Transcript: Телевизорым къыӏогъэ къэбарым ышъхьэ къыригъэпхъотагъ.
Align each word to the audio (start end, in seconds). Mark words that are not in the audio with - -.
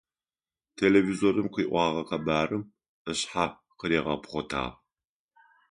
Телевизорым 0.77 1.47
къыӏогъэ 1.53 2.03
къэбарым 2.09 2.63
ышъхьэ 3.09 3.45
къыригъэпхъотагъ. 3.79 4.65